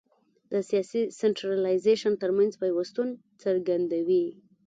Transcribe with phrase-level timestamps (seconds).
[0.51, 3.09] د سیاسي سنټرالیزېشن ترمنځ پیوستون
[3.43, 4.25] څرګندوي.